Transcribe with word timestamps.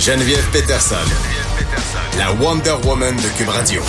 Geneviève 0.00 0.48
Peterson, 0.50 0.96
la 2.16 2.32
Wonder 2.32 2.72
Woman 2.86 3.14
de 3.16 3.36
Cube 3.36 3.50
Radio. 3.50 3.82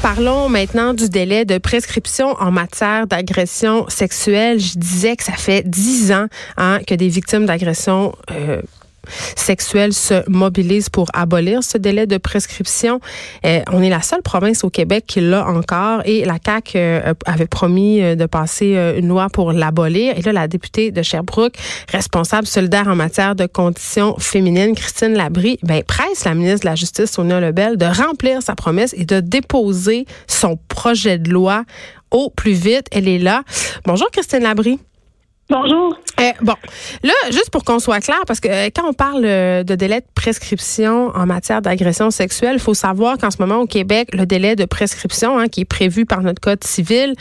Parlons 0.00 0.48
maintenant 0.48 0.94
du 0.94 1.10
délai 1.10 1.44
de 1.44 1.58
prescription 1.58 2.34
en 2.40 2.50
matière 2.50 3.06
d'agression 3.06 3.84
sexuelle. 3.90 4.58
Je 4.58 4.78
disais 4.78 5.14
que 5.14 5.22
ça 5.22 5.34
fait 5.34 5.62
dix 5.68 6.10
ans 6.10 6.28
hein, 6.56 6.80
que 6.86 6.94
des 6.94 7.08
victimes 7.08 7.44
d'agression 7.44 8.14
euh, 8.30 8.62
sexuelle 9.36 9.92
se 9.92 10.28
mobilise 10.28 10.88
pour 10.88 11.08
abolir 11.14 11.62
ce 11.62 11.78
délai 11.78 12.06
de 12.06 12.18
prescription. 12.18 13.00
Euh, 13.44 13.60
on 13.72 13.82
est 13.82 13.90
la 13.90 14.02
seule 14.02 14.22
province 14.22 14.64
au 14.64 14.70
Québec 14.70 15.04
qui 15.06 15.20
l'a 15.20 15.46
encore 15.46 16.02
et 16.04 16.24
la 16.24 16.36
CAQ 16.44 16.72
euh, 16.76 17.14
avait 17.26 17.46
promis 17.46 18.02
euh, 18.02 18.14
de 18.14 18.26
passer 18.26 18.74
une 18.98 19.08
loi 19.08 19.28
pour 19.28 19.52
l'abolir. 19.52 20.16
Et 20.16 20.22
là, 20.22 20.32
la 20.32 20.48
députée 20.48 20.90
de 20.90 21.02
Sherbrooke, 21.02 21.54
responsable 21.90 22.46
solidaire 22.46 22.88
en 22.88 22.96
matière 22.96 23.34
de 23.34 23.46
conditions 23.46 24.16
féminines, 24.18 24.74
Christine 24.74 25.14
Labrie, 25.14 25.58
ben, 25.62 25.82
presse 25.82 26.24
la 26.24 26.34
ministre 26.34 26.60
de 26.60 26.66
la 26.66 26.74
Justice, 26.74 27.12
Sonia 27.12 27.40
Lebel, 27.40 27.76
de 27.76 27.86
remplir 27.86 28.42
sa 28.42 28.54
promesse 28.54 28.94
et 28.96 29.04
de 29.04 29.20
déposer 29.20 30.06
son 30.26 30.58
projet 30.68 31.18
de 31.18 31.30
loi 31.30 31.64
au 32.10 32.30
plus 32.30 32.52
vite. 32.52 32.86
Elle 32.90 33.08
est 33.08 33.18
là. 33.18 33.42
Bonjour, 33.86 34.10
Christine 34.10 34.42
Labrie. 34.42 34.78
Bonjour. 35.48 35.96
Bon, 36.42 36.54
là, 37.04 37.12
juste 37.26 37.50
pour 37.50 37.62
qu'on 37.62 37.78
soit 37.78 38.00
clair, 38.00 38.20
parce 38.26 38.40
que 38.40 38.48
euh, 38.48 38.68
quand 38.74 38.88
on 38.88 38.92
parle 38.92 39.24
euh, 39.24 39.62
de 39.62 39.76
délai 39.76 40.00
de 40.00 40.06
prescription 40.12 41.10
en 41.14 41.24
matière 41.24 41.62
d'agression 41.62 42.10
sexuelle, 42.10 42.54
il 42.54 42.60
faut 42.60 42.74
savoir 42.74 43.16
qu'en 43.16 43.30
ce 43.30 43.36
moment 43.38 43.58
au 43.58 43.66
Québec, 43.66 44.08
le 44.12 44.26
délai 44.26 44.56
de 44.56 44.64
prescription 44.64 45.38
hein, 45.38 45.46
qui 45.46 45.60
est 45.60 45.64
prévu 45.64 46.04
par 46.04 46.22
notre 46.22 46.40
code 46.40 46.64
civil, 46.64 47.14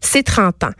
c'est 0.00 0.22
30 0.22 0.62
ans. 0.62 0.72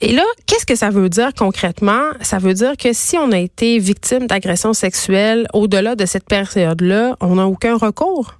Et 0.00 0.12
là, 0.12 0.24
qu'est-ce 0.46 0.66
que 0.66 0.74
ça 0.74 0.90
veut 0.90 1.08
dire 1.08 1.32
concrètement? 1.32 2.02
Ça 2.22 2.38
veut 2.38 2.54
dire 2.54 2.76
que 2.76 2.92
si 2.92 3.16
on 3.16 3.30
a 3.30 3.38
été 3.38 3.78
victime 3.78 4.26
d'agression 4.26 4.72
sexuelle 4.72 5.46
au-delà 5.54 5.94
de 5.94 6.06
cette 6.06 6.24
période-là, 6.24 7.16
on 7.20 7.36
n'a 7.36 7.46
aucun 7.46 7.76
recours? 7.76 8.34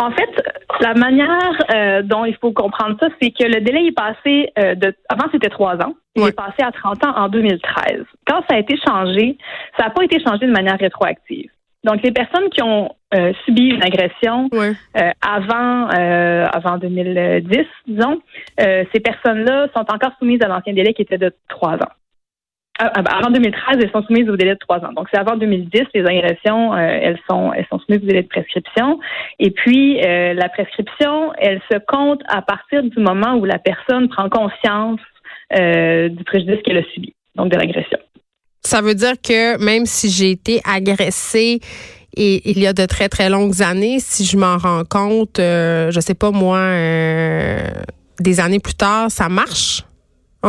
En 0.00 0.10
fait, 0.12 0.30
la 0.80 0.94
manière 0.94 1.52
euh, 1.74 2.00
dont 2.00 2.24
il 2.24 2.34
faut 2.36 2.52
comprendre 2.52 2.96
ça, 2.98 3.08
c'est 3.20 3.32
que 3.32 3.44
le 3.44 3.60
délai 3.60 3.88
est 3.88 3.92
passé 3.92 4.50
euh, 4.58 4.74
de 4.74 4.94
avant 5.10 5.26
c'était 5.30 5.50
trois 5.50 5.74
ans, 5.74 5.94
il 6.16 6.26
est 6.26 6.32
passé 6.32 6.62
à 6.62 6.72
30 6.72 7.04
ans 7.04 7.12
en 7.16 7.28
2013. 7.28 8.04
Quand 8.26 8.42
ça 8.48 8.56
a 8.56 8.58
été 8.58 8.78
changé, 8.78 9.36
ça 9.76 9.84
n'a 9.84 9.90
pas 9.90 10.02
été 10.02 10.18
changé 10.24 10.46
de 10.46 10.52
manière 10.52 10.78
rétroactive. 10.78 11.50
Donc 11.84 12.02
les 12.02 12.12
personnes 12.12 12.48
qui 12.48 12.62
ont 12.62 12.94
euh, 13.14 13.34
subi 13.44 13.68
une 13.68 13.82
agression 13.82 14.48
avant 15.20 15.88
avant 15.88 16.78
2010, 16.78 17.58
disons, 17.86 18.22
ces 18.58 19.00
personnes-là 19.00 19.66
sont 19.76 19.84
encore 19.92 20.12
soumises 20.18 20.40
à 20.42 20.48
l'ancien 20.48 20.72
délai 20.72 20.94
qui 20.94 21.02
était 21.02 21.18
de 21.18 21.30
trois 21.48 21.74
ans. 21.74 21.92
Ah, 22.82 22.90
ah, 22.94 23.02
ben, 23.02 23.12
avant 23.12 23.30
2013, 23.30 23.76
elles 23.82 23.90
sont 23.90 24.02
soumises 24.04 24.26
au 24.30 24.36
délai 24.36 24.54
de 24.54 24.58
trois 24.58 24.78
ans. 24.78 24.92
Donc, 24.96 25.06
c'est 25.12 25.20
avant 25.20 25.36
2010, 25.36 25.82
les 25.92 26.00
agressions, 26.00 26.72
euh, 26.72 26.78
elles 26.78 27.18
sont 27.30 27.52
elles 27.52 27.66
sont 27.68 27.78
soumises 27.80 28.02
au 28.02 28.06
délai 28.06 28.22
de 28.22 28.28
prescription. 28.28 28.98
Et 29.38 29.50
puis, 29.50 30.02
euh, 30.02 30.32
la 30.32 30.48
prescription, 30.48 31.30
elle 31.36 31.60
se 31.70 31.76
compte 31.86 32.22
à 32.26 32.40
partir 32.40 32.82
du 32.82 32.98
moment 32.98 33.34
où 33.34 33.44
la 33.44 33.58
personne 33.58 34.08
prend 34.08 34.30
conscience 34.30 35.00
euh, 35.58 36.08
du 36.08 36.24
préjudice 36.24 36.56
qu'elle 36.64 36.78
a 36.78 36.84
subi, 36.94 37.12
donc 37.34 37.52
de 37.52 37.56
l'agression. 37.58 37.98
Ça 38.62 38.80
veut 38.80 38.94
dire 38.94 39.20
que 39.22 39.62
même 39.62 39.84
si 39.84 40.08
j'ai 40.08 40.30
été 40.30 40.62
agressée 40.64 41.60
et 42.16 42.50
il 42.50 42.58
y 42.58 42.66
a 42.66 42.72
de 42.72 42.86
très 42.86 43.10
très 43.10 43.28
longues 43.28 43.60
années, 43.60 43.98
si 44.00 44.24
je 44.24 44.38
m'en 44.38 44.56
rends 44.56 44.84
compte, 44.88 45.36
je 45.36 46.00
sais 46.00 46.14
pas 46.14 46.30
moi, 46.30 46.72
des 48.20 48.40
années 48.40 48.58
plus 48.58 48.74
tard, 48.74 49.10
ça 49.10 49.28
marche? 49.28 49.82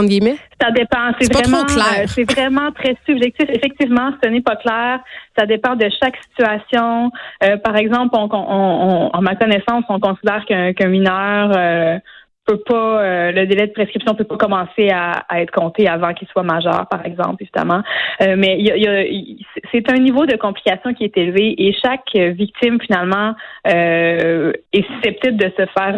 Guillemets? 0.04 0.38
Ça 0.60 0.72
dépend. 0.72 1.12
C'est 1.20 1.34
vraiment, 1.34 1.66
clair. 1.66 2.04
Euh, 2.04 2.06
c'est 2.08 2.32
vraiment 2.32 2.72
très 2.72 2.96
subjectif. 3.06 3.50
Effectivement, 3.50 4.12
ce 4.24 4.30
n'est 4.30 4.42
pas 4.42 4.56
clair. 4.56 5.00
Ça 5.38 5.46
dépend 5.46 5.76
de 5.76 5.88
chaque 6.02 6.16
situation. 6.30 7.12
Euh, 7.44 7.58
par 7.58 7.76
exemple, 7.76 8.16
on, 8.16 8.30
on, 8.32 9.10
en 9.14 9.22
ma 9.22 9.36
connaissance, 9.36 9.84
on 9.90 10.00
considère 10.00 10.46
qu'un 10.46 10.88
mineur 10.88 11.52
euh, 11.56 12.00
peut 12.46 12.62
pas, 12.66 13.02
euh, 13.02 13.32
le 13.32 13.46
délai 13.46 13.68
de 13.68 13.72
prescription 13.72 14.16
peut 14.16 14.24
pas 14.24 14.38
commencer 14.38 14.90
à, 14.92 15.26
être 15.40 15.52
compté 15.52 15.88
avant 15.88 16.14
qu'il 16.14 16.28
soit 16.30 16.44
majeur, 16.44 16.88
par 16.90 17.06
exemple, 17.06 17.44
évidemment. 17.44 17.82
mais 18.20 18.58
y 18.58 18.72
y 18.72 19.46
c'est 19.72 19.92
un 19.92 19.98
niveau 19.98 20.26
de 20.26 20.36
complication 20.38 20.94
qui 20.94 21.04
est 21.04 21.18
élevé 21.18 21.56
et 21.58 21.74
chaque 21.74 22.14
victime 22.14 22.80
finalement 22.82 23.36
est 23.66 24.86
susceptible 24.96 25.38
de 25.38 25.52
se 25.58 25.66
faire 25.78 25.96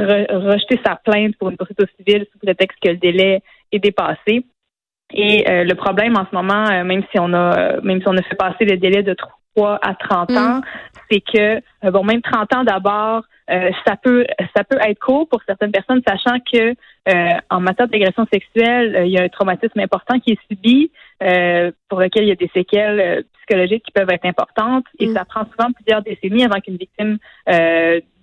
rejeter 0.52 0.80
sa 0.86 0.96
plainte 0.96 1.36
pour 1.38 1.50
une 1.50 1.58
procédure 1.58 1.88
civile 1.98 2.26
sous 2.32 2.40
prétexte 2.40 2.78
que 2.84 2.90
le 2.90 2.98
délai 2.98 3.42
est 3.76 3.80
dépassé. 3.80 4.46
Et 5.14 5.50
euh, 5.50 5.64
le 5.64 5.76
problème 5.76 6.18
en 6.18 6.26
ce 6.30 6.36
moment, 6.36 6.70
euh, 6.70 6.84
même 6.84 7.04
si 7.12 7.20
on 7.20 7.34
a 7.34 7.80
même 7.82 8.02
si 8.02 8.08
on 8.08 8.18
a 8.18 8.22
fait 8.24 8.36
passer 8.36 8.66
le 8.66 8.78
délai 8.78 9.04
de 9.04 9.16
3 9.56 9.80
à 9.82 9.94
30 9.94 10.32
mm. 10.32 10.38
ans, 10.38 10.62
c'est 11.12 11.22
que 11.22 11.62
euh, 11.86 11.92
bon 11.92 12.04
même 12.04 12.22
30 12.22 12.56
ans 12.56 12.64
d'abord, 12.64 13.24
ça 13.86 13.98
peut 14.02 14.26
ça 14.56 14.64
peut 14.64 14.78
être 14.82 15.00
court 15.00 15.28
pour 15.28 15.42
certaines 15.46 15.72
personnes, 15.72 16.02
sachant 16.08 16.40
que 16.40 16.74
en 17.50 17.60
matière 17.60 17.90
d'agression 17.90 18.26
sexuelle, 18.32 19.04
il 19.06 19.12
y 19.12 19.18
a 19.18 19.24
un 19.24 19.30
traumatisme 19.30 19.80
important 19.80 20.18
qui 20.20 20.32
est 20.32 20.40
subi, 20.50 20.92
pour 21.90 22.00
lequel 22.00 22.24
il 22.24 22.30
y 22.30 22.32
a 22.32 22.36
des 22.36 22.50
séquelles 22.54 23.26
psychologiques 23.38 23.84
qui 23.84 23.92
peuvent 23.92 24.10
être 24.10 24.26
importantes, 24.26 24.86
et 24.98 25.08
mm. 25.08 25.14
ça 25.14 25.26
prend 25.26 25.46
souvent 25.52 25.74
plusieurs 25.74 26.02
décennies 26.02 26.46
avant 26.46 26.62
qu'une 26.62 26.78
victime 26.78 27.18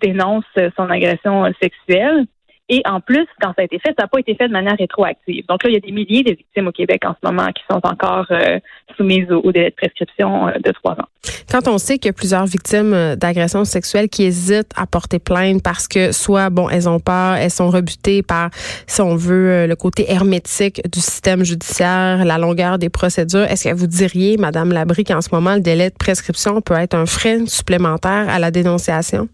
dénonce 0.01 0.47
son 0.77 0.89
agression 0.89 1.53
sexuelle. 1.63 2.25
Et 2.73 2.83
en 2.89 3.01
plus, 3.01 3.27
quand 3.41 3.49
ça 3.49 3.63
a 3.63 3.65
été 3.65 3.81
fait, 3.81 3.89
ça 3.99 4.05
n'a 4.05 4.07
pas 4.07 4.21
été 4.21 4.37
fait 4.37 4.47
de 4.47 4.53
manière 4.53 4.77
rétroactive. 4.79 5.45
Donc 5.49 5.65
là, 5.65 5.71
il 5.71 5.73
y 5.73 5.77
a 5.77 5.81
des 5.81 5.91
milliers 5.91 6.23
de 6.23 6.31
victimes 6.31 6.69
au 6.69 6.73
Québec 6.73 7.03
en 7.05 7.17
ce 7.21 7.29
moment 7.29 7.49
qui 7.49 7.65
sont 7.69 7.81
encore 7.83 8.27
euh, 8.31 8.61
soumises 8.97 9.29
au, 9.33 9.51
délai 9.51 9.71
de 9.71 9.75
prescription 9.75 10.47
euh, 10.47 10.53
de 10.65 10.71
trois 10.71 10.93
ans. 10.93 11.09
Quand 11.51 11.67
on 11.67 11.79
sait 11.79 11.99
qu'il 11.99 12.07
y 12.07 12.11
a 12.11 12.13
plusieurs 12.13 12.47
victimes 12.47 12.95
euh, 12.95 13.17
d'agressions 13.17 13.65
sexuelles 13.65 14.09
qui 14.09 14.23
hésitent 14.23 14.71
à 14.77 14.87
porter 14.87 15.19
plainte 15.19 15.65
parce 15.65 15.89
que 15.89 16.13
soit, 16.13 16.49
bon, 16.49 16.69
elles 16.69 16.89
ont 16.89 17.01
peur, 17.01 17.35
elles 17.35 17.51
sont 17.51 17.71
rebutées 17.71 18.23
par, 18.23 18.51
si 18.87 19.01
on 19.01 19.17
veut, 19.17 19.67
le 19.67 19.75
côté 19.75 20.09
hermétique 20.09 20.81
du 20.89 21.01
système 21.01 21.45
judiciaire, 21.45 22.25
la 22.25 22.39
longueur 22.39 22.79
des 22.79 22.89
procédures, 22.89 23.43
est-ce 23.51 23.69
que 23.69 23.75
vous 23.75 23.89
diriez, 23.89 24.37
Madame 24.37 24.73
Labrie, 24.73 25.03
qu'en 25.03 25.21
ce 25.21 25.31
moment, 25.33 25.57
le 25.57 25.61
délai 25.61 25.91
de 25.91 25.97
prescription 25.97 26.61
peut 26.61 26.75
être 26.75 26.95
un 26.95 27.07
frein 27.07 27.47
supplémentaire 27.47 28.29
à 28.29 28.39
la 28.39 28.53
dénonciation? 28.53 29.29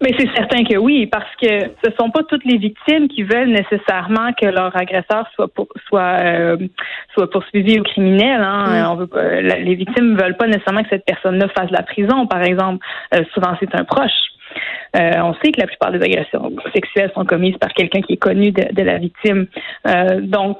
Mais 0.00 0.14
c'est 0.16 0.28
certain 0.36 0.62
que 0.62 0.76
oui, 0.76 1.06
parce 1.06 1.34
que 1.42 1.70
ce 1.84 1.90
sont 1.98 2.10
pas 2.10 2.22
toutes 2.22 2.44
les 2.44 2.56
victimes 2.56 3.08
qui 3.08 3.24
veulent 3.24 3.50
nécessairement 3.50 4.32
que 4.40 4.46
leur 4.46 4.76
agresseur 4.76 5.26
soit 5.34 5.48
pour, 5.48 5.66
soit 5.88 6.20
euh, 6.20 6.56
soit 7.14 7.28
poursuivi 7.28 7.80
ou 7.80 7.82
criminel. 7.82 8.40
Hein. 8.40 8.84
Mm. 8.84 8.90
On 8.92 8.94
veut 8.94 9.08
les 9.40 9.74
victimes 9.74 10.16
veulent 10.16 10.36
pas 10.36 10.46
nécessairement 10.46 10.84
que 10.84 10.90
cette 10.90 11.04
personne-là 11.04 11.48
fasse 11.48 11.70
la 11.72 11.82
prison, 11.82 12.26
par 12.28 12.42
exemple. 12.42 12.86
Euh, 13.14 13.24
souvent, 13.34 13.56
c'est 13.58 13.74
un 13.74 13.84
proche. 13.84 14.12
Euh, 14.96 15.20
on 15.22 15.34
sait 15.34 15.52
que 15.52 15.60
la 15.60 15.66
plupart 15.66 15.92
des 15.92 16.02
agressions 16.02 16.50
sexuelles 16.72 17.10
sont 17.14 17.24
commises 17.24 17.56
par 17.58 17.72
quelqu'un 17.74 18.00
qui 18.00 18.14
est 18.14 18.18
connu 18.18 18.52
de, 18.52 18.82
la 18.82 18.98
victime. 18.98 19.46
Euh, 19.86 20.20
donc, 20.20 20.58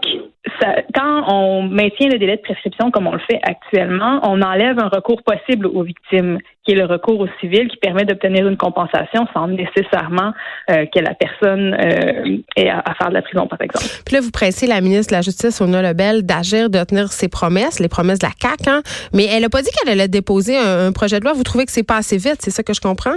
quand 0.94 1.24
on 1.28 1.62
maintient 1.62 2.08
le 2.08 2.18
délai 2.18 2.36
de 2.36 2.42
prescription 2.42 2.90
comme 2.90 3.06
on 3.06 3.12
le 3.12 3.20
fait 3.30 3.40
actuellement, 3.42 4.20
on 4.22 4.40
enlève 4.42 4.78
un 4.78 4.88
recours 4.88 5.22
possible 5.22 5.66
aux 5.66 5.82
victimes, 5.82 6.38
qui 6.64 6.72
est 6.72 6.74
le 6.74 6.84
recours 6.84 7.20
au 7.20 7.28
civil, 7.40 7.68
qui 7.68 7.76
permet 7.78 8.04
d'obtenir 8.04 8.46
une 8.46 8.56
compensation 8.56 9.26
sans 9.32 9.48
nécessairement 9.48 10.32
euh, 10.70 10.84
que 10.86 11.00
la 11.00 11.14
personne 11.14 11.74
ait 12.56 12.68
à, 12.68 12.94
faire 12.94 13.08
de 13.08 13.14
la 13.14 13.22
prison, 13.22 13.46
par 13.46 13.60
exemple. 13.60 13.86
Puis 14.04 14.14
là, 14.14 14.20
vous 14.20 14.30
pressez 14.30 14.66
la 14.66 14.80
ministre 14.80 15.12
de 15.12 15.16
la 15.16 15.22
Justice, 15.22 15.60
Ona 15.60 15.82
Lebel, 15.82 16.24
d'agir, 16.24 16.68
de 16.68 16.82
tenir 16.84 17.12
ses 17.12 17.28
promesses, 17.28 17.80
les 17.80 17.88
promesses 17.88 18.18
de 18.18 18.26
la 18.26 18.32
CAQ, 18.38 18.70
hein? 18.70 18.82
mais 19.14 19.24
elle 19.24 19.42
n'a 19.42 19.48
pas 19.48 19.62
dit 19.62 19.70
qu'elle 19.70 19.92
allait 19.92 20.08
déposer 20.08 20.58
un, 20.58 20.88
un 20.88 20.92
projet 20.92 21.18
de 21.18 21.24
loi. 21.24 21.32
Vous 21.32 21.44
trouvez 21.44 21.64
que 21.64 21.72
c'est 21.72 21.86
pas 21.86 21.96
assez 21.96 22.18
vite, 22.18 22.38
c'est 22.40 22.50
ça 22.50 22.62
que 22.62 22.74
je 22.74 22.80
comprends? 22.80 23.16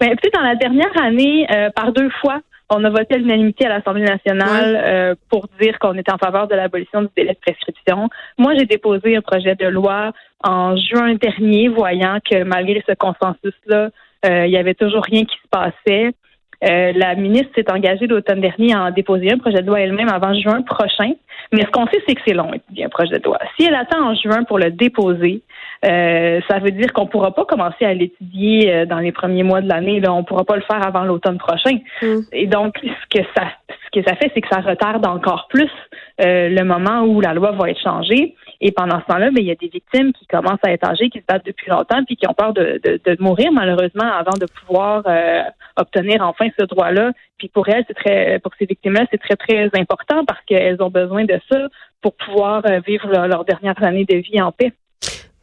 Ben, 0.00 0.10
tu 0.10 0.18
sais, 0.24 0.30
dans 0.34 0.42
la 0.42 0.54
dernière 0.56 0.92
année, 1.02 1.46
euh, 1.50 1.70
par 1.70 1.92
deux 1.92 2.10
fois, 2.20 2.40
on 2.68 2.82
a 2.84 2.90
voté 2.90 3.14
à 3.14 3.18
l'unanimité 3.18 3.66
à 3.66 3.68
l'Assemblée 3.68 4.04
nationale 4.04 4.80
euh, 4.84 5.14
pour 5.30 5.46
dire 5.60 5.78
qu'on 5.78 5.94
était 5.94 6.12
en 6.12 6.18
faveur 6.18 6.48
de 6.48 6.54
l'abolition 6.54 7.02
du 7.02 7.08
délai 7.16 7.34
de 7.34 7.38
prescription. 7.38 8.08
Moi, 8.38 8.54
j'ai 8.56 8.66
déposé 8.66 9.16
un 9.16 9.20
projet 9.20 9.54
de 9.54 9.66
loi 9.66 10.12
en 10.42 10.76
juin 10.76 11.14
dernier, 11.14 11.68
voyant 11.68 12.18
que 12.28 12.42
malgré 12.42 12.82
ce 12.86 12.94
consensus-là, 12.94 13.90
euh, 14.26 14.46
il 14.46 14.52
y 14.52 14.56
avait 14.56 14.74
toujours 14.74 15.04
rien 15.04 15.24
qui 15.24 15.36
se 15.36 15.48
passait. 15.48 16.12
La 16.62 17.14
ministre 17.14 17.50
s'est 17.54 17.70
engagée 17.70 18.06
l'automne 18.06 18.40
dernier 18.40 18.74
à 18.74 18.84
en 18.84 18.90
déposer 18.90 19.32
un 19.32 19.38
projet 19.38 19.62
de 19.62 19.66
loi 19.66 19.80
elle-même 19.80 20.08
avant 20.08 20.34
juin 20.34 20.62
prochain. 20.62 21.12
Mais 21.52 21.62
ce 21.62 21.70
qu'on 21.70 21.86
sait, 21.86 22.02
c'est 22.06 22.14
que 22.14 22.20
c'est 22.26 22.34
long, 22.34 22.50
un 22.52 22.88
projet 22.88 23.18
de 23.18 23.24
loi. 23.24 23.38
Si 23.56 23.66
elle 23.66 23.74
attend 23.74 24.10
en 24.10 24.14
juin 24.14 24.44
pour 24.44 24.58
le 24.58 24.70
déposer, 24.70 25.42
euh, 25.84 26.40
ça 26.48 26.58
veut 26.58 26.70
dire 26.70 26.92
qu'on 26.92 27.04
ne 27.04 27.08
pourra 27.08 27.32
pas 27.32 27.44
commencer 27.44 27.84
à 27.84 27.94
l'étudier 27.94 28.72
euh, 28.72 28.86
dans 28.86 28.98
les 28.98 29.12
premiers 29.12 29.42
mois 29.42 29.60
de 29.60 29.68
l'année. 29.68 30.02
On 30.08 30.18
ne 30.18 30.24
pourra 30.24 30.44
pas 30.44 30.56
le 30.56 30.62
faire 30.62 30.84
avant 30.84 31.04
l'automne 31.04 31.38
prochain. 31.38 31.78
Mm. 32.02 32.20
Et 32.32 32.46
donc, 32.46 32.74
ce 32.82 33.18
que 33.18 33.24
ça, 33.36 33.48
que 34.00 34.08
ça 34.08 34.16
fait, 34.16 34.30
c'est 34.34 34.40
que 34.40 34.48
ça 34.48 34.60
retarde 34.60 35.06
encore 35.06 35.48
plus 35.48 35.70
euh, 36.24 36.48
le 36.48 36.62
moment 36.64 37.02
où 37.02 37.20
la 37.20 37.34
loi 37.34 37.52
va 37.52 37.70
être 37.70 37.80
changée. 37.80 38.34
Et 38.60 38.72
pendant 38.72 39.00
ce 39.00 39.06
temps-là, 39.06 39.30
ben, 39.30 39.38
il 39.40 39.46
y 39.46 39.50
a 39.50 39.54
des 39.54 39.68
victimes 39.68 40.12
qui 40.12 40.26
commencent 40.26 40.64
à 40.64 40.72
être 40.72 40.88
âgées, 40.88 41.10
qui 41.10 41.18
se 41.18 41.24
battent 41.28 41.44
depuis 41.44 41.70
longtemps, 41.70 42.02
puis 42.04 42.16
qui 42.16 42.26
ont 42.28 42.34
peur 42.34 42.52
de, 42.52 42.80
de, 42.82 43.00
de 43.04 43.22
mourir 43.22 43.52
malheureusement 43.52 44.10
avant 44.10 44.36
de 44.40 44.46
pouvoir 44.46 45.04
obtenir 45.76 46.22
enfin 46.22 46.48
ce 46.58 46.64
droit-là. 46.64 47.12
Puis 47.38 47.48
pour 47.48 47.68
elles, 47.68 47.84
c'est 47.86 47.94
très, 47.94 48.38
pour 48.38 48.52
ces 48.58 48.64
victimes-là, 48.64 49.04
c'est 49.10 49.20
très 49.20 49.36
très 49.36 49.70
important 49.78 50.24
parce 50.24 50.40
qu'elles 50.46 50.82
ont 50.82 50.90
besoin 50.90 51.24
de 51.24 51.38
ça 51.50 51.68
pour 52.00 52.14
pouvoir 52.16 52.62
vivre 52.86 53.08
leurs 53.08 53.44
dernières 53.44 53.82
années 53.82 54.06
de 54.06 54.16
vie 54.16 54.40
en 54.40 54.52
paix. 54.52 54.72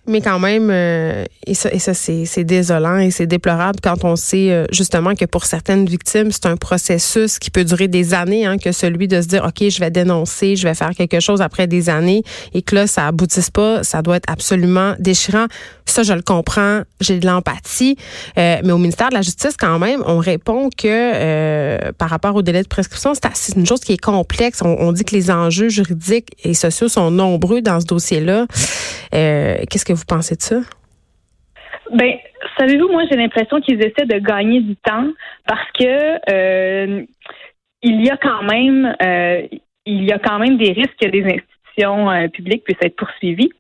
Mais 0.06 0.20
quand 0.20 0.38
même, 0.38 0.70
euh, 0.70 1.24
et 1.48 1.54
ça, 1.54 1.72
et 1.72 1.80
ça 1.80 1.94
c'est 1.94 2.44
désolant 2.44 2.98
et 2.98 3.10
c'est 3.10 3.26
déplorable 3.26 3.80
quand 3.82 4.04
on 4.04 4.18
sait 4.18 4.52
euh, 4.52 4.66
justement 4.70 5.16
que 5.16 5.24
pour 5.24 5.46
certaines 5.46 5.86
victimes, 5.86 6.30
c'est 6.30 6.46
un 6.46 6.58
processus 6.58 7.40
qui 7.40 7.50
peut 7.50 7.64
durer 7.64 7.88
des 7.88 8.14
années, 8.14 8.46
hein, 8.46 8.58
que 8.58 8.74
celui 8.74 9.08
de 9.08 9.22
se 9.22 9.28
dire, 9.28 9.46
OK, 9.46 9.70
je 9.70 9.80
vais 9.80 9.92
dénoncer, 9.92 10.58
je 10.58 10.68
vais 10.68 10.74
faire 10.74 10.90
quelque 10.90 11.22
chose 11.22 11.42
après 11.42 11.68
des 11.68 11.90
années 11.90 12.24
et 12.54 12.62
que 12.62 12.76
là, 12.76 12.86
ça 12.86 13.08
aboutisse 13.08 13.50
pas, 13.50 13.84
ça 13.84 14.02
doit 14.02 14.18
être 14.18 14.30
absolument 14.30 14.94
déchirant. 15.00 15.46
Ça, 15.86 16.04
je 16.04 16.14
le 16.14 16.22
comprends, 16.22 16.82
j'ai 17.00 17.20
de 17.20 17.26
l'empathie. 17.26 17.96
Euh, 18.38 18.58
mais 18.62 18.74
au 18.74 18.78
ministère 18.78 19.08
de 19.08 19.14
la 19.14 19.22
Justice, 19.22 19.56
quand 19.58 19.80
même, 19.80 20.04
on 20.06 20.18
répond 20.18 20.70
que 20.70 21.92
par 21.94 22.10
rapport 22.10 22.36
au 22.36 22.42
délai 22.42 22.62
de 22.62 22.68
prescription, 22.68 23.14
c'est 23.34 23.56
une 23.56 23.66
chose 23.66 23.80
qui 23.80 23.94
est 23.94 24.02
complexe. 24.02 24.62
On, 24.64 24.76
on, 24.80 24.92
dit 24.92 25.06
que 25.06 25.16
les 25.16 25.32
enjeux 25.32 25.70
juridiques 25.70 26.32
et 26.44 26.54
sociaux 26.54 26.90
sont 26.90 27.10
nombreux 27.10 27.62
dans 27.62 27.80
ce 27.80 27.86
dossier-là. 27.86 28.48
Qu'est-ce 29.14 29.86
que 29.86 29.94
vous 29.94 30.06
pensez 30.08 30.36
de 30.36 30.42
ça? 30.42 30.58
Ben, 31.94 32.18
savez-vous, 32.58 32.90
moi, 32.90 33.04
j'ai 33.10 33.18
l'impression 33.18 33.60
qu'ils 33.62 33.80
essaient 33.84 34.06
de 34.06 34.18
gagner 34.20 34.62
du 34.62 34.76
temps 34.78 35.08
parce 35.48 35.72
que 35.74 36.32
euh, 36.32 37.04
il 37.82 38.06
y 38.06 38.10
a 38.10 38.18
quand 38.18 38.44
même, 38.44 38.96
euh, 39.02 39.48
il 39.86 40.04
y 40.04 40.12
a 40.12 40.20
quand 40.20 40.40
même 40.40 40.58
des 40.58 40.72
risques 40.72 40.96
que 41.00 41.10
des 41.10 41.24
institutions 41.24 42.10
euh, 42.10 42.28
publiques 42.30 42.64
puissent 42.64 42.78
être 42.82 42.96
poursuivies 42.96 43.52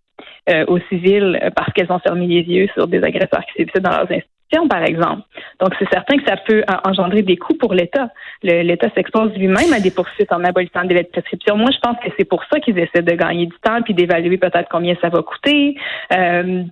au 0.67 0.77
civil 0.89 1.39
parce 1.55 1.71
qu'elles 1.71 1.91
ont 1.91 1.99
fermé 1.99 2.27
les 2.27 2.41
yeux 2.41 2.67
sur 2.73 2.85
des 2.87 3.01
agresseurs 3.01 3.45
qui 3.45 3.53
sévissaient 3.57 3.79
dans 3.79 3.91
leurs 3.91 4.11
institutions, 4.11 4.27
par 4.69 4.83
exemple. 4.83 5.23
Donc, 5.59 5.73
c'est 5.79 5.89
certain 5.89 6.17
que 6.17 6.25
ça 6.25 6.37
peut 6.37 6.63
engendrer 6.85 7.21
des 7.21 7.37
coûts 7.37 7.55
pour 7.55 7.73
l'État. 7.73 8.09
L'État 8.41 8.89
s'expose 8.95 9.33
lui-même 9.35 9.73
à 9.73 9.79
des 9.79 9.91
poursuites 9.91 10.31
en 10.31 10.43
abolissant 10.43 10.81
des 10.81 10.89
délai 10.89 11.03
de 11.03 11.09
prescription. 11.09 11.57
Moi, 11.57 11.69
je 11.71 11.79
pense 11.79 11.97
que 12.03 12.09
c'est 12.17 12.25
pour 12.25 12.43
ça 12.51 12.59
qu'ils 12.59 12.77
essaient 12.79 13.01
de 13.01 13.15
gagner 13.15 13.47
du 13.47 13.55
temps 13.61 13.81
puis 13.81 13.93
d'évaluer 13.93 14.37
peut-être 14.37 14.69
combien 14.69 14.95
ça 15.01 15.09
va 15.09 15.21
coûter. 15.21 15.75
Euh, 16.13 16.63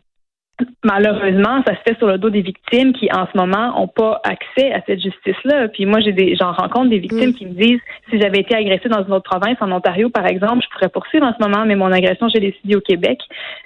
malheureusement, 0.83 1.61
ça 1.65 1.75
se 1.75 1.81
fait 1.87 1.97
sur 1.97 2.07
le 2.07 2.17
dos 2.17 2.29
des 2.29 2.41
victimes 2.41 2.93
qui, 2.93 3.09
en 3.11 3.27
ce 3.31 3.37
moment, 3.37 3.79
n'ont 3.79 3.87
pas 3.87 4.21
accès 4.23 4.71
à 4.71 4.81
cette 4.85 5.01
justice-là. 5.01 5.67
Puis 5.69 5.85
moi, 5.85 5.99
j'ai 6.01 6.11
des, 6.11 6.35
j'en 6.35 6.51
rencontre 6.51 6.89
des 6.89 6.99
victimes 6.99 7.29
mm. 7.29 7.33
qui 7.33 7.45
me 7.45 7.53
disent, 7.53 7.79
si 8.09 8.19
j'avais 8.19 8.39
été 8.39 8.55
agressée 8.55 8.89
dans 8.89 9.03
une 9.03 9.13
autre 9.13 9.29
province, 9.29 9.57
en 9.61 9.71
Ontario, 9.71 10.09
par 10.09 10.25
exemple, 10.25 10.63
je 10.63 10.69
pourrais 10.73 10.89
poursuivre 10.89 11.25
en 11.25 11.33
ce 11.33 11.43
moment, 11.43 11.65
mais 11.65 11.75
mon 11.75 11.91
agression, 11.91 12.27
j'ai 12.29 12.39
décidé 12.39 12.75
au 12.75 12.81
Québec. 12.81 13.19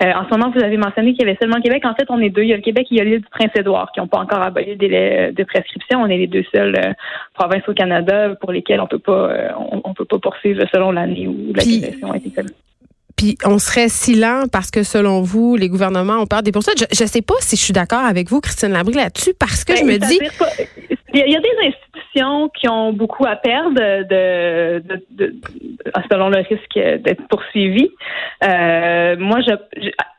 Euh, 0.04 0.12
en 0.12 0.26
ce 0.26 0.30
moment, 0.30 0.52
vous 0.56 0.64
avez 0.64 0.78
mentionné 0.78 1.14
qu'il 1.14 1.26
y 1.26 1.30
avait 1.30 1.38
seulement 1.40 1.58
le 1.58 1.62
Québec. 1.62 1.84
En 1.86 1.96
fait, 1.96 2.06
on 2.10 2.20
est 2.20 2.30
deux. 2.30 2.44
Il 2.44 2.50
y 2.50 2.54
a 2.54 2.58
le 2.58 2.62
Québec 2.62 2.88
et 2.92 2.96
il 2.96 2.98
y 2.98 3.02
a 3.02 3.04
l'île 3.04 3.22
du 3.22 3.30
Prince-Édouard 3.30 3.92
qui 3.92 4.00
n'ont 4.00 4.08
pas 4.08 4.20
encore 4.20 4.42
aboli 4.42 4.72
le 4.72 4.76
délai 4.76 5.32
de 5.32 5.44
prescription. 5.44 6.02
On 6.02 6.08
est 6.08 6.18
les 6.18 6.28
deux 6.28 6.46
seules 6.54 6.76
euh, 6.76 6.94
provinces 7.34 7.68
au 7.68 7.74
Canada 7.74 8.36
pour 8.40 8.52
lesquelles 8.52 8.82
on 8.82 8.88
peut 8.88 9.00
pas, 9.00 9.30
euh, 9.30 9.50
on, 9.84 9.94
peut 9.94 10.06
pas 10.06 10.20
poursuivre 10.20 10.64
selon 10.74 10.92
l'année 10.92 11.28
où 11.28 11.54
l'agression 11.54 12.12
a 12.12 12.18
été 12.18 12.32
commise. 12.32 12.54
Puis 13.18 13.38
on 13.46 13.60
serait 13.60 13.90
si 13.90 14.16
lent 14.16 14.44
parce 14.52 14.72
que 14.72 14.84
selon 14.84 15.22
vous, 15.22 15.56
les 15.56 15.70
gouvernements 15.70 16.18
ont 16.18 16.26
peur 16.26 16.44
des 16.44 16.52
poursuites. 16.52 16.86
Je 16.94 17.04
ne 17.04 17.08
sais 17.08 17.22
pas 17.22 17.36
si 17.40 17.56
je 17.56 17.62
suis 17.62 17.74
d'accord 17.74 18.06
avec 18.06 18.30
vous, 18.30 18.42
Christine 18.42 18.72
Labrie, 18.72 18.94
là-dessus, 18.94 19.34
parce 19.40 19.64
que 19.64 19.76
je 19.76 19.84
ben, 19.86 19.94
me 19.94 19.98
dis. 20.00 20.20
Il 21.14 21.32
y 21.32 21.36
a 21.36 21.40
des 21.40 21.68
institutions 21.68 22.50
qui 22.60 22.68
ont 22.68 22.92
beaucoup 22.92 23.26
à 23.26 23.38
perdre 23.38 23.74
de, 23.74 24.84
de, 25.12 25.36
selon 26.12 26.28
le 26.28 26.40
risque 26.40 27.04
d'être 27.04 27.26
poursuivies. 27.30 27.92
Euh, 28.44 29.16
moi, 29.18 29.40
je, 29.42 29.54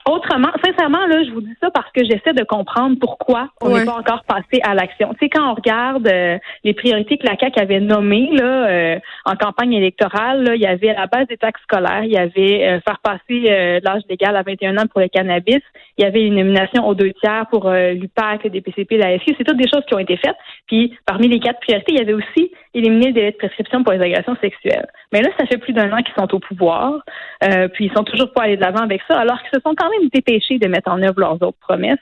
Autrement, 0.09 0.53
sincèrement, 0.65 1.05
là, 1.07 1.25
je 1.25 1.33
vous 1.33 1.41
dis 1.41 1.55
ça 1.61 1.69
parce 1.73 1.91
que 1.91 2.05
j'essaie 2.05 2.33
de 2.33 2.45
comprendre 2.45 2.97
pourquoi 3.01 3.49
on 3.61 3.77
n'est 3.77 3.85
pas 3.85 3.99
encore 3.99 4.23
passé 4.23 4.61
à 4.63 4.73
l'action. 4.73 5.13
Tu 5.15 5.19
sais, 5.27 5.29
quand 5.29 5.51
on 5.51 5.55
regarde 5.55 6.07
euh, 6.07 6.39
les 6.63 6.75
priorités 6.75 7.19
que 7.19 7.27
la 7.27 7.37
CAQ 7.37 7.59
avait 7.59 7.81
nommées 7.81 8.29
là, 8.33 8.69
euh, 8.69 8.99
en 9.25 9.35
campagne 9.35 9.73
électorale, 9.73 10.45
là, 10.45 10.55
il 10.55 10.61
y 10.61 10.67
avait 10.67 10.95
la 10.95 11.09
base 11.09 11.27
des 11.27 11.37
taxes 11.37 11.61
scolaires, 11.63 12.05
il 12.05 12.13
y 12.13 12.17
avait 12.17 12.69
euh, 12.69 12.81
faire 12.83 13.01
passer 13.03 13.81
l'âge 13.83 14.03
légal 14.09 14.37
à 14.37 14.43
21 14.43 14.79
ans 14.79 14.87
pour 14.87 15.01
le 15.01 15.09
cannabis, 15.09 15.61
il 15.99 16.05
y 16.05 16.07
avait 16.07 16.25
une 16.25 16.37
nomination 16.37 16.87
aux 16.87 16.95
deux 16.95 17.13
tiers 17.15 17.47
pour 17.51 17.69
l'UPAC, 17.69 18.45
le 18.45 18.51
DPCP, 18.51 18.99
la 18.99 19.19
FI. 19.19 19.35
C'est 19.37 19.45
toutes 19.45 19.57
des 19.57 19.69
choses 19.69 19.85
qui 19.89 19.95
ont 19.95 19.99
été 19.99 20.17
faites. 20.17 20.37
Puis, 20.69 20.97
parmi 21.05 21.27
les 21.27 21.41
quatre 21.41 21.59
priorités, 21.61 21.93
il 21.93 21.99
y 21.99 22.03
avait 22.03 22.13
aussi 22.13 22.53
éliminer 22.77 23.09
le 23.09 23.13
délai 23.13 23.33
de 23.33 23.37
prescription 23.37 23.83
pour 23.83 23.93
les 23.93 24.01
agressions 24.01 24.37
sexuelles. 24.41 24.87
Mais 25.13 25.23
là, 25.23 25.31
ça 25.39 25.47
fait 25.47 25.59
plus 25.59 25.73
d'un 25.73 25.91
an 25.93 26.03
qu'ils 26.03 26.15
sont 26.15 26.33
au 26.35 26.39
pouvoir, 26.39 27.03
puis 27.73 27.87
ils 27.87 27.93
sont 27.93 28.05
toujours 28.05 28.33
pas 28.33 28.43
allés 28.43 28.57
de 28.57 28.61
l'avant 28.61 28.83
avec 28.83 29.01
ça, 29.09 29.19
alors 29.19 29.41
qu'ils 29.41 29.51
se 29.55 29.61
sont 29.61 29.75
quand 29.75 29.91
même 29.91 30.09
dépêcher 30.13 30.59
de 30.59 30.69
mettre 30.69 30.91
en 30.91 31.03
œuvre 31.03 31.21
leurs 31.21 31.43
autres 31.43 31.59
promesses. 31.61 31.99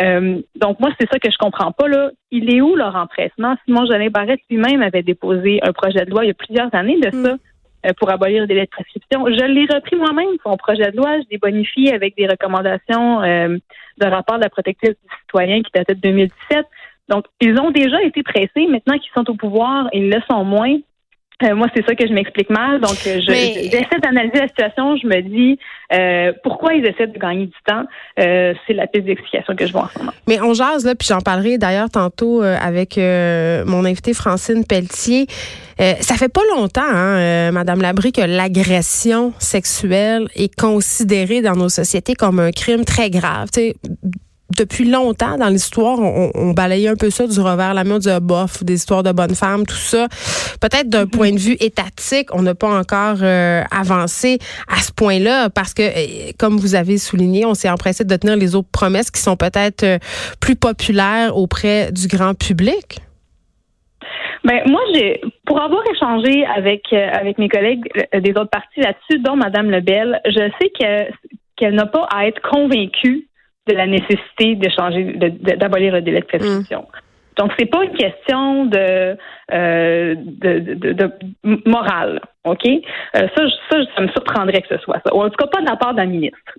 Euh, 0.00 0.40
donc 0.56 0.80
moi, 0.80 0.90
c'est 0.98 1.08
ça 1.10 1.18
que 1.18 1.30
je 1.30 1.36
comprends 1.36 1.72
pas. 1.72 1.88
Là. 1.88 2.10
Il 2.30 2.54
est 2.54 2.60
où 2.60 2.74
leur 2.76 2.96
empressement? 2.96 3.56
Simon 3.64 3.86
Jolin 3.86 4.08
Barrette 4.08 4.40
lui-même 4.50 4.82
avait 4.82 5.02
déposé 5.02 5.60
un 5.62 5.72
projet 5.72 6.04
de 6.04 6.10
loi 6.10 6.24
il 6.24 6.28
y 6.28 6.30
a 6.30 6.34
plusieurs 6.34 6.74
années 6.74 6.98
de 6.98 7.10
ça. 7.10 7.34
Mm. 7.34 7.38
Euh, 7.84 7.90
pour 7.98 8.08
abolir 8.10 8.42
le 8.42 8.46
délai 8.46 8.66
de 8.66 8.70
prescription. 8.70 9.26
Je 9.26 9.44
l'ai 9.44 9.66
repris 9.66 9.96
moi-même, 9.96 10.28
son 10.44 10.56
projet 10.56 10.92
de 10.92 10.96
loi. 10.96 11.18
Je 11.18 11.24
l'ai 11.32 11.38
bonifié 11.38 11.92
avec 11.92 12.16
des 12.16 12.28
recommandations 12.28 13.20
euh, 13.22 13.56
de 13.98 14.06
rapport 14.06 14.36
de 14.36 14.44
la 14.44 14.50
protectrice 14.50 14.90
du 14.90 15.16
citoyen 15.22 15.62
qui 15.62 15.70
datait 15.74 15.96
de 15.96 16.00
2017. 16.00 16.64
Donc, 17.12 17.26
ils 17.40 17.58
ont 17.60 17.70
déjà 17.70 18.02
été 18.02 18.22
pressés. 18.22 18.66
Maintenant 18.68 18.98
qu'ils 18.98 19.12
sont 19.14 19.28
au 19.30 19.34
pouvoir, 19.34 19.88
ils 19.92 20.08
le 20.08 20.20
sont 20.30 20.44
moins. 20.44 20.78
Euh, 21.42 21.54
moi, 21.54 21.66
c'est 21.74 21.84
ça 21.86 21.94
que 21.94 22.06
je 22.06 22.12
m'explique 22.12 22.50
mal. 22.50 22.80
Donc, 22.80 22.96
euh, 23.06 23.20
j'essaie 23.20 23.98
d'analyser 24.02 24.38
la 24.38 24.48
situation. 24.48 24.96
Je 24.96 25.06
me 25.06 25.20
dis 25.22 25.58
euh, 25.92 26.32
pourquoi 26.42 26.74
ils 26.74 26.86
essaient 26.86 27.06
de 27.06 27.18
gagner 27.18 27.46
du 27.46 27.56
temps? 27.66 27.84
c'est 28.16 28.74
la 28.74 28.86
piste 28.86 29.06
d'explication 29.06 29.56
que 29.56 29.66
je 29.66 29.72
vois 29.72 29.82
en 29.82 29.88
ce 29.88 29.98
moment. 29.98 30.12
Mais 30.28 30.40
on 30.40 30.54
jase 30.54 30.84
là, 30.84 30.94
puis 30.94 31.08
j'en 31.08 31.20
parlerai 31.20 31.58
d'ailleurs 31.58 31.90
tantôt 31.90 32.42
avec 32.42 32.96
mon 32.96 33.84
invité 33.84 34.14
Francine 34.14 34.64
Pelletier. 34.64 35.26
ça 35.78 36.14
fait 36.14 36.32
pas 36.32 36.42
longtemps, 36.54 36.82
hein, 36.84 37.50
Madame 37.50 37.80
Labrie, 37.80 38.12
que 38.12 38.20
l'agression 38.22 39.32
sexuelle 39.38 40.28
est 40.36 40.54
considérée 40.54 41.42
dans 41.42 41.56
nos 41.56 41.68
sociétés 41.68 42.14
comme 42.14 42.38
un 42.38 42.52
crime 42.52 42.84
très 42.84 43.10
grave 43.10 43.48
depuis 44.56 44.84
longtemps 44.84 45.36
dans 45.38 45.48
l'histoire, 45.48 45.98
on, 45.98 46.30
on, 46.34 46.52
balayait 46.52 46.88
un 46.88 46.96
peu 46.96 47.10
ça 47.10 47.26
du 47.26 47.40
revers 47.40 47.74
la 47.74 47.84
main 47.84 47.98
du 47.98 48.08
bof, 48.20 48.62
des 48.64 48.74
histoires 48.74 49.02
de 49.02 49.12
bonnes 49.12 49.34
femmes, 49.34 49.66
tout 49.66 49.74
ça. 49.74 50.06
Peut-être 50.60 50.88
d'un 50.88 51.04
mm-hmm. 51.04 51.10
point 51.10 51.32
de 51.32 51.38
vue 51.38 51.56
étatique, 51.60 52.28
on 52.34 52.42
n'a 52.42 52.54
pas 52.54 52.68
encore 52.68 53.18
euh, 53.22 53.62
avancé 53.70 54.38
à 54.68 54.76
ce 54.76 54.92
point-là 54.92 55.50
parce 55.50 55.74
que, 55.74 55.82
euh, 55.82 56.32
comme 56.38 56.56
vous 56.56 56.74
avez 56.74 56.98
souligné, 56.98 57.44
on 57.44 57.54
s'est 57.54 57.70
empressé 57.70 58.04
de 58.04 58.16
tenir 58.16 58.36
les 58.36 58.54
autres 58.54 58.70
promesses 58.72 59.10
qui 59.10 59.20
sont 59.20 59.36
peut-être 59.36 59.82
euh, 59.84 59.98
plus 60.40 60.56
populaires 60.56 61.36
auprès 61.36 61.90
du 61.92 62.08
grand 62.08 62.34
public. 62.34 62.98
Ben 64.44 64.60
moi, 64.66 64.80
j'ai 64.92 65.20
pour 65.46 65.60
avoir 65.62 65.82
échangé 65.94 66.44
avec 66.56 66.92
avec 66.92 67.38
mes 67.38 67.48
collègues 67.48 67.84
des 68.12 68.30
autres 68.30 68.50
partis 68.50 68.80
là-dessus, 68.80 69.20
dont 69.20 69.36
Madame 69.36 69.70
Lebel, 69.70 70.20
je 70.26 70.50
sais 70.60 70.70
que 70.78 71.12
qu'elle 71.56 71.74
n'a 71.76 71.86
pas 71.86 72.08
à 72.12 72.26
être 72.26 72.40
convaincue 72.42 73.28
de 73.68 73.74
la 73.74 73.86
nécessité 73.86 74.56
de 74.56 74.68
changer, 74.68 75.04
d'abolir 75.14 75.92
le 75.92 76.02
délai 76.02 76.20
de 76.20 76.26
prescription. 76.26 76.80
Mm. 76.80 76.98
Donc, 77.38 77.52
c'est 77.58 77.66
pas 77.66 77.84
une 77.84 77.94
question 77.94 78.66
de, 78.66 79.16
euh, 79.52 80.14
de, 80.16 81.10
morale, 81.66 82.20
OK? 82.44 82.66
Euh, 82.66 82.80
ça, 83.14 83.42
ça, 83.70 83.78
ça 83.96 84.02
me 84.02 84.08
surprendrait 84.08 84.60
que 84.62 84.68
ce 84.76 84.78
soit 84.82 85.00
ça. 85.04 85.14
Ou 85.14 85.22
en 85.22 85.30
tout 85.30 85.36
cas, 85.36 85.46
pas 85.46 85.60
de 85.60 85.68
la 85.68 85.76
part 85.76 85.94
d'un 85.94 86.06
ministre. 86.06 86.58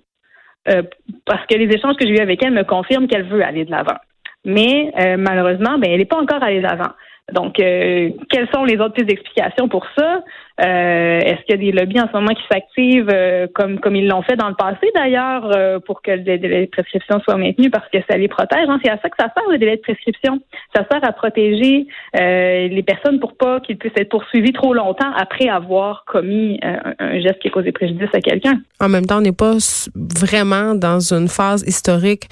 Euh, 0.68 0.82
parce 1.26 1.46
que 1.46 1.56
les 1.56 1.72
échanges 1.72 1.96
que 1.96 2.06
j'ai 2.06 2.14
eus 2.14 2.20
avec 2.20 2.42
elle 2.42 2.52
me 2.52 2.64
confirment 2.64 3.06
qu'elle 3.06 3.28
veut 3.28 3.44
aller 3.44 3.64
de 3.64 3.70
l'avant. 3.70 3.98
Mais 4.46 4.92
malheureusement, 5.16 5.78
ben, 5.78 5.90
elle 5.90 5.98
n'est 5.98 6.04
pas 6.04 6.20
encore 6.20 6.42
allée 6.42 6.58
de 6.58 6.66
l'avant. 6.66 6.92
Donc, 7.32 7.54
quelles 7.54 8.48
sont 8.52 8.64
les 8.64 8.76
autres 8.76 8.92
pistes 8.92 9.08
d'explication 9.08 9.68
pour 9.68 9.86
ça? 9.96 10.20
Euh, 10.60 11.18
est-ce 11.18 11.42
qu'il 11.44 11.50
y 11.50 11.54
a 11.54 11.72
des 11.72 11.72
lobbies 11.72 12.00
en 12.00 12.06
ce 12.06 12.12
moment 12.12 12.32
qui 12.32 12.44
s'activent 12.48 13.10
euh, 13.12 13.48
comme 13.52 13.80
comme 13.80 13.96
ils 13.96 14.06
l'ont 14.06 14.22
fait 14.22 14.36
dans 14.36 14.48
le 14.48 14.54
passé 14.54 14.88
d'ailleurs 14.94 15.50
euh, 15.50 15.80
pour 15.80 16.00
que 16.00 16.12
le 16.12 16.20
délai 16.20 16.66
de 16.66 16.70
prescription 16.70 17.18
soit 17.24 17.36
maintenu? 17.36 17.70
Parce 17.70 17.88
que 17.88 17.98
ça 18.08 18.16
les 18.16 18.28
protège. 18.28 18.68
Hein? 18.68 18.78
C'est 18.84 18.90
à 18.90 18.98
ça 19.02 19.10
que 19.10 19.16
ça 19.18 19.32
sert 19.36 19.50
le 19.50 19.58
délai 19.58 19.76
de 19.76 19.80
prescription. 19.80 20.38
Ça 20.74 20.84
sert 20.88 21.00
à 21.02 21.12
protéger 21.12 21.86
les 22.14 22.84
personnes 22.86 23.18
pour 23.18 23.36
pas 23.36 23.60
qu'ils 23.60 23.78
puissent 23.78 23.92
être 23.96 24.10
poursuivis 24.10 24.52
trop 24.52 24.74
longtemps 24.74 25.10
après 25.16 25.48
avoir 25.48 26.04
commis 26.06 26.60
un, 26.62 27.20
geste 27.20 27.40
qui 27.40 27.48
a 27.48 27.50
causé 27.50 27.72
préjudice 27.72 28.08
à 28.12 28.20
quelqu'un. 28.20 28.60
En 28.80 28.88
même 28.88 29.06
temps, 29.06 29.18
on 29.18 29.22
n'est 29.22 29.32
pas 29.32 29.56
vraiment 29.94 30.74
dans 30.74 31.00
une 31.12 31.28
phase 31.28 31.64
historique 31.66 32.28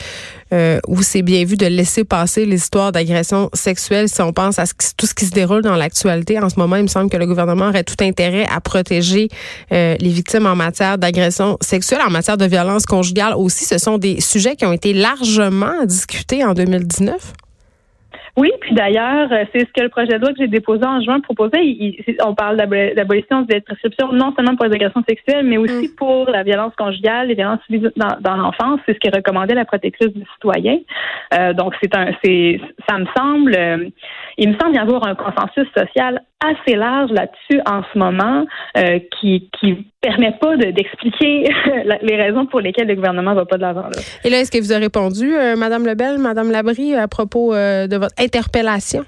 où 0.86 1.02
c'est 1.02 1.22
bien 1.22 1.44
vu 1.44 1.56
de 1.56 1.66
laisser 1.66 2.04
passer 2.04 2.44
l'histoire 2.44 2.92
d'agression 2.92 3.48
sexuelle 3.52 4.08
si 4.08 4.20
on 4.22 4.32
pense 4.32 4.58
à 4.58 4.64
tout 4.96 5.06
ce 5.06 5.14
qui 5.14 5.24
se 5.24 5.32
déroule 5.32 5.62
dans 5.62 5.76
l'actualité. 5.76 6.38
En 6.38 6.48
ce 6.48 6.58
moment, 6.58 6.76
il 6.76 6.82
me 6.82 6.88
semble 6.88 7.10
que 7.10 7.16
le 7.16 7.26
gouvernement 7.26 7.68
aurait 7.68 7.84
tout 7.84 7.96
un 8.00 8.11
intérêt 8.12 8.46
à 8.46 8.60
protéger 8.60 9.28
euh, 9.72 9.96
les 9.98 10.10
victimes 10.10 10.46
en 10.46 10.54
matière 10.54 10.98
d'agression 10.98 11.56
sexuelle, 11.60 12.00
en 12.06 12.10
matière 12.10 12.36
de 12.36 12.44
violence 12.44 12.84
conjugale 12.84 13.34
aussi. 13.34 13.64
Ce 13.64 13.78
sont 13.78 13.98
des 13.98 14.20
sujets 14.20 14.54
qui 14.56 14.66
ont 14.66 14.72
été 14.72 14.92
largement 14.92 15.84
discutés 15.86 16.44
en 16.44 16.52
2019. 16.52 17.32
Oui, 18.34 18.50
puis 18.62 18.74
d'ailleurs, 18.74 19.30
euh, 19.30 19.44
c'est 19.52 19.60
ce 19.60 19.72
que 19.74 19.82
le 19.82 19.90
projet 19.90 20.14
de 20.14 20.18
loi 20.18 20.30
que 20.30 20.38
j'ai 20.38 20.48
déposé 20.48 20.82
en 20.86 21.02
juin 21.02 21.20
proposait. 21.20 21.60
on 22.24 22.34
parle 22.34 22.56
d'abolition 22.56 23.42
de 23.42 23.52
la 23.52 23.60
prescription 23.60 24.10
non 24.12 24.32
seulement 24.34 24.56
pour 24.56 24.64
les 24.64 24.74
agressions 24.74 25.04
sexuelles, 25.06 25.44
mais 25.44 25.58
aussi 25.58 25.88
mm. 25.88 25.96
pour 25.96 26.30
la 26.30 26.42
violence 26.42 26.72
conjugale, 26.76 27.28
les 27.28 27.34
violences 27.34 27.60
subies 27.66 27.86
dans, 27.96 28.36
l'enfance. 28.36 28.80
C'est 28.86 28.94
ce 28.94 29.00
que 29.00 29.14
recommandait 29.14 29.54
la 29.54 29.66
protectrice 29.66 30.14
du 30.14 30.24
citoyen. 30.34 30.78
Euh, 31.34 31.52
donc, 31.52 31.74
c'est 31.82 31.94
un, 31.94 32.12
c'est, 32.24 32.58
ça 32.88 32.96
me 32.96 33.06
semble, 33.14 33.54
euh, 33.54 33.88
il 34.38 34.48
me 34.48 34.58
semble 34.58 34.76
y 34.76 34.78
avoir 34.78 35.06
un 35.06 35.14
consensus 35.14 35.66
social 35.76 36.22
assez 36.42 36.74
large 36.74 37.10
là-dessus 37.10 37.60
en 37.66 37.82
ce 37.92 37.98
moment, 37.98 38.46
qui, 39.20 39.50
qui 39.60 39.91
permet 40.02 40.32
pas 40.32 40.56
d'expliquer 40.56 41.48
les 42.02 42.16
raisons 42.16 42.46
pour 42.46 42.60
lesquelles 42.60 42.88
le 42.88 42.96
gouvernement 42.96 43.34
va 43.34 43.46
pas 43.46 43.56
de 43.56 43.62
l'avant. 43.62 43.84
Et 44.24 44.30
là, 44.30 44.40
est-ce 44.40 44.50
que 44.50 44.58
vous 44.58 44.72
avez 44.72 44.84
répondu, 44.84 45.34
euh, 45.34 45.56
Madame 45.56 45.86
Lebel, 45.86 46.18
Madame 46.18 46.50
Labrie, 46.50 46.94
à 46.94 47.08
propos 47.08 47.54
euh, 47.54 47.86
de 47.86 47.96
votre 47.96 48.14
interpellation? 48.18 49.04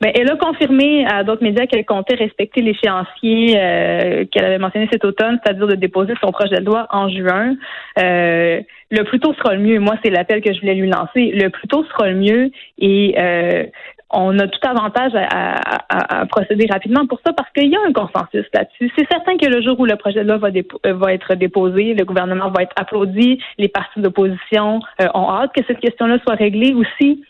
Ben, 0.00 0.12
elle 0.14 0.30
a 0.30 0.36
confirmé 0.36 1.04
à 1.04 1.24
d'autres 1.24 1.42
médias 1.42 1.66
qu'elle 1.66 1.84
comptait 1.84 2.14
respecter 2.14 2.62
l'échéancier 2.62 3.54
euh, 3.58 4.24
qu'elle 4.32 4.46
avait 4.46 4.58
mentionné 4.58 4.88
cet 4.90 5.04
automne, 5.04 5.38
c'est-à-dire 5.42 5.66
de 5.66 5.74
déposer 5.74 6.14
son 6.22 6.32
projet 6.32 6.56
de 6.56 6.64
loi 6.64 6.86
en 6.90 7.10
juin. 7.10 7.54
Euh, 7.98 8.62
le 8.90 9.04
plus 9.04 9.20
tôt 9.20 9.34
sera 9.34 9.54
le 9.54 9.60
mieux. 9.60 9.78
Moi, 9.78 9.96
c'est 10.02 10.08
l'appel 10.08 10.40
que 10.40 10.54
je 10.54 10.60
voulais 10.60 10.74
lui 10.74 10.88
lancer. 10.88 11.32
Le 11.32 11.50
plus 11.50 11.68
tôt 11.68 11.84
sera 11.84 12.08
le 12.08 12.14
mieux 12.14 12.50
et 12.78 13.14
euh, 13.18 13.64
on 14.12 14.38
a 14.38 14.48
tout 14.48 14.60
avantage 14.68 15.12
à, 15.14 16.26
procéder 16.26 16.66
rapidement 16.70 17.06
pour 17.06 17.20
ça 17.24 17.32
parce 17.32 17.50
qu'il 17.52 17.68
y 17.68 17.76
a 17.76 17.80
un 17.86 17.92
consensus 17.92 18.44
là-dessus. 18.52 18.90
C'est 18.96 19.06
certain 19.10 19.36
que 19.36 19.46
le 19.46 19.62
jour 19.62 19.78
où 19.78 19.86
le 19.86 19.96
projet 19.96 20.24
de 20.24 20.28
loi 20.28 20.38
va, 20.38 20.48
va, 20.92 21.12
être 21.12 21.34
déposé, 21.34 21.94
le 21.94 22.04
gouvernement 22.04 22.50
va 22.50 22.62
être 22.62 22.74
applaudi, 22.76 23.40
les 23.58 23.68
partis 23.68 24.00
d'opposition 24.00 24.80
ont 25.14 25.30
hâte 25.30 25.52
que 25.54 25.64
cette 25.66 25.80
question-là 25.80 26.18
soit 26.26 26.34
réglée 26.34 26.74
aussi. 26.74 27.24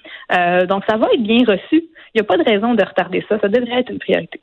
donc, 0.68 0.84
ça 0.88 0.96
va 0.96 1.06
être 1.12 1.22
bien 1.22 1.44
reçu. 1.46 1.84
Il 2.14 2.18
n'y 2.18 2.20
a 2.22 2.24
pas 2.24 2.36
de 2.36 2.42
raison 2.42 2.74
de 2.74 2.82
retarder 2.82 3.24
ça. 3.28 3.38
Ça 3.40 3.48
devrait 3.48 3.80
être 3.80 3.90
une 3.90 3.98
priorité. 3.98 4.40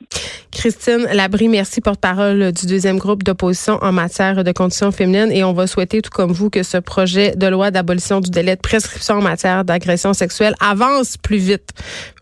Christine 0.52 1.06
Labrie, 1.12 1.48
merci 1.48 1.80
porte-parole 1.80 2.52
du 2.52 2.66
deuxième 2.66 2.98
groupe 2.98 3.22
d'opposition 3.22 3.78
en 3.82 3.92
matière 3.92 4.42
de 4.42 4.52
conditions 4.52 4.90
féminines 4.90 5.30
et 5.30 5.44
on 5.44 5.52
va 5.52 5.66
souhaiter, 5.66 6.00
tout 6.00 6.10
comme 6.10 6.32
vous, 6.32 6.48
que 6.48 6.62
ce 6.62 6.78
projet 6.78 7.36
de 7.36 7.46
loi 7.46 7.70
d'abolition 7.70 8.20
du 8.20 8.30
délai 8.30 8.56
de 8.56 8.60
prescription 8.60 9.16
en 9.16 9.22
matière 9.22 9.64
d'agression 9.64 10.14
sexuelle 10.14 10.54
avance 10.60 11.16
plus 11.18 11.36
vite, 11.36 11.70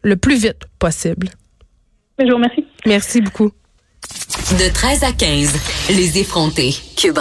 le 0.03 0.17
plus 0.17 0.37
vite 0.37 0.67
possible. 0.79 1.29
Je 2.19 2.25
vous 2.25 2.35
remercie. 2.35 2.65
Merci 2.85 3.21
beaucoup. 3.21 3.53
De 4.53 4.73
13 4.73 5.05
à 5.05 5.13
15, 5.13 5.91
les 5.97 6.19
effrontés. 6.19 6.75
Cube 6.97 7.19